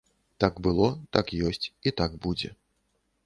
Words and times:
Так 0.43 0.53
было, 0.67 0.87
так 1.17 1.25
ёсць 1.49 1.69
і 1.91 1.95
так 2.01 2.15
будзе. 2.27 2.53